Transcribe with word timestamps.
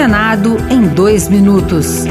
Senado 0.00 0.56
em 0.70 0.88
dois 0.88 1.28
minutos. 1.28 2.06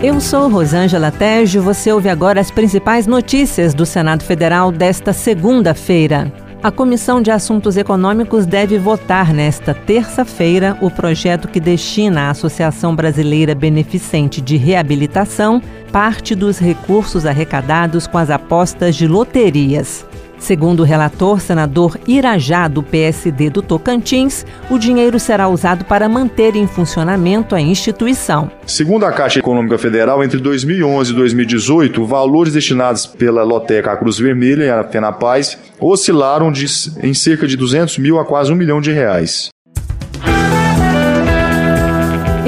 Eu 0.00 0.20
sou 0.20 0.48
Rosângela 0.48 1.10
Tejo. 1.10 1.60
Você 1.60 1.90
ouve 1.90 2.08
agora 2.08 2.40
as 2.40 2.52
principais 2.52 3.04
notícias 3.04 3.74
do 3.74 3.84
Senado 3.84 4.22
Federal 4.22 4.70
desta 4.70 5.12
segunda-feira. 5.12 6.32
A 6.62 6.70
Comissão 6.70 7.20
de 7.20 7.32
Assuntos 7.32 7.76
Econômicos 7.76 8.46
deve 8.46 8.78
votar 8.78 9.34
nesta 9.34 9.74
terça-feira 9.74 10.78
o 10.80 10.88
projeto 10.88 11.48
que 11.48 11.58
destina 11.58 12.28
à 12.28 12.30
Associação 12.30 12.94
Brasileira 12.94 13.56
Beneficente 13.56 14.40
de 14.40 14.56
Reabilitação 14.56 15.60
parte 15.90 16.32
dos 16.36 16.60
recursos 16.60 17.26
arrecadados 17.26 18.06
com 18.06 18.18
as 18.18 18.30
apostas 18.30 18.94
de 18.94 19.08
loterias. 19.08 20.06
Segundo 20.44 20.80
o 20.80 20.84
relator, 20.84 21.40
senador 21.40 21.98
Irajá, 22.06 22.68
do 22.68 22.82
PSD 22.82 23.48
do 23.48 23.62
Tocantins, 23.62 24.44
o 24.68 24.78
dinheiro 24.78 25.18
será 25.18 25.48
usado 25.48 25.86
para 25.86 26.06
manter 26.06 26.54
em 26.54 26.66
funcionamento 26.66 27.54
a 27.54 27.60
instituição. 27.62 28.50
Segundo 28.66 29.06
a 29.06 29.12
Caixa 29.12 29.38
Econômica 29.38 29.78
Federal, 29.78 30.22
entre 30.22 30.38
2011 30.38 31.12
e 31.12 31.14
2018, 31.14 32.04
valores 32.04 32.52
destinados 32.52 33.06
pela 33.06 33.42
Loteca 33.42 33.96
Cruz 33.96 34.18
Vermelha 34.18 34.64
e 34.64 34.70
a 34.70 34.84
Fenapaz 34.84 35.58
oscilaram 35.80 36.52
de, 36.52 36.66
em 37.02 37.14
cerca 37.14 37.46
de 37.46 37.56
200 37.56 37.96
mil 37.96 38.18
a 38.18 38.26
quase 38.26 38.52
um 38.52 38.54
milhão 38.54 38.82
de 38.82 38.92
reais. 38.92 39.53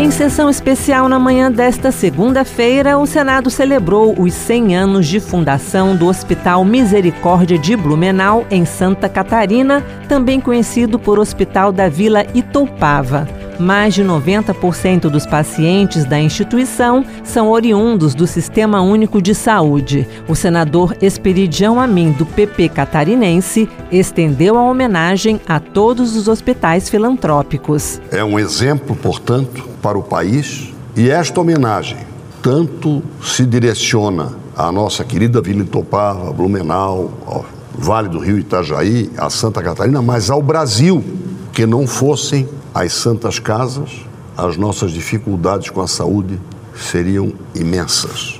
Em 0.06 0.10
sessão 0.12 0.48
especial 0.48 1.08
na 1.08 1.18
manhã 1.18 1.50
desta 1.50 1.90
segunda-feira, 1.90 2.96
o 2.96 3.06
Senado 3.06 3.50
celebrou 3.50 4.14
os 4.16 4.32
100 4.34 4.76
anos 4.76 5.06
de 5.08 5.18
fundação 5.18 5.96
do 5.96 6.06
Hospital 6.06 6.64
Misericórdia 6.64 7.58
de 7.58 7.76
Blumenau, 7.76 8.46
em 8.48 8.64
Santa 8.64 9.08
Catarina, 9.08 9.84
também 10.08 10.40
conhecido 10.40 10.96
por 10.96 11.18
Hospital 11.18 11.72
da 11.72 11.88
Vila 11.88 12.24
Itoupava. 12.36 13.26
Mais 13.58 13.94
de 13.94 14.04
90% 14.04 15.08
dos 15.08 15.24
pacientes 15.24 16.04
da 16.04 16.18
instituição 16.20 17.04
são 17.24 17.48
oriundos 17.48 18.14
do 18.14 18.26
Sistema 18.26 18.82
Único 18.82 19.22
de 19.22 19.34
Saúde. 19.34 20.06
O 20.28 20.34
senador 20.34 20.94
Esperidião 21.00 21.80
Amin, 21.80 22.12
do 22.12 22.26
PP 22.26 22.68
catarinense, 22.68 23.68
estendeu 23.90 24.58
a 24.58 24.62
homenagem 24.62 25.40
a 25.48 25.58
todos 25.58 26.16
os 26.16 26.28
hospitais 26.28 26.90
filantrópicos. 26.90 28.00
É 28.10 28.22
um 28.22 28.38
exemplo, 28.38 28.94
portanto, 28.94 29.66
para 29.80 29.96
o 29.96 30.02
país 30.02 30.72
e 30.94 31.10
esta 31.10 31.40
homenagem 31.40 31.98
tanto 32.42 33.02
se 33.22 33.44
direciona 33.44 34.32
à 34.56 34.70
nossa 34.70 35.02
querida 35.02 35.40
Vila 35.40 35.62
Itopava, 35.62 36.32
Blumenau, 36.32 37.10
ao 37.26 37.44
Vale 37.78 38.08
do 38.08 38.18
Rio 38.18 38.38
Itajaí, 38.38 39.10
a 39.18 39.28
Santa 39.28 39.62
Catarina, 39.62 40.00
mas 40.00 40.30
ao 40.30 40.40
Brasil, 40.40 41.04
que 41.52 41.66
não 41.66 41.86
fossem 41.86 42.48
as 42.76 42.92
santas 42.92 43.38
casas, 43.38 44.04
as 44.36 44.58
nossas 44.58 44.92
dificuldades 44.92 45.70
com 45.70 45.80
a 45.80 45.88
saúde 45.88 46.38
seriam 46.74 47.32
imensas. 47.54 48.38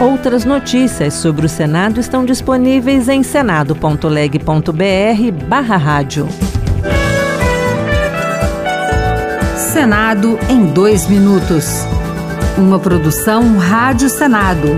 Outras 0.00 0.46
notícias 0.46 1.12
sobre 1.12 1.44
o 1.44 1.48
Senado 1.48 2.00
estão 2.00 2.24
disponíveis 2.24 3.10
em 3.10 3.22
senado.leg.br 3.22 5.46
barra 5.46 5.76
rádio. 5.76 6.26
Senado 9.70 10.38
em 10.48 10.72
dois 10.72 11.06
minutos. 11.06 11.66
Uma 12.56 12.78
produção 12.78 13.58
Rádio 13.58 14.08
Senado. 14.08 14.68